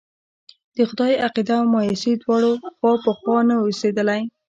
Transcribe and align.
د 0.75 0.77
خدای 0.89 1.13
عقيده 1.25 1.53
او 1.61 1.65
مايوسي 1.73 2.13
دواړه 2.21 2.51
خوا 2.77 2.93
په 3.03 3.11
خوا 3.17 3.37
نه 3.49 3.55
اوسېدلی. 3.63 4.21